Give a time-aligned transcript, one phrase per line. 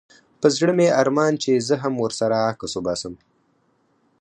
[0.39, 3.13] په زړه مي ارمان چي زه هم ورسره عکس وباسم